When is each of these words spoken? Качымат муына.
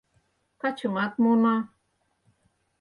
Качымат 0.61 1.13
муына. 1.23 1.55